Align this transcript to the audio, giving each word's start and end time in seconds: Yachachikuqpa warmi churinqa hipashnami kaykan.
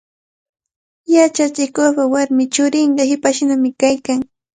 Yachachikuqpa 1.13 2.03
warmi 2.13 2.43
churinqa 2.53 3.03
hipashnami 3.09 3.69
kaykan. 3.79 4.19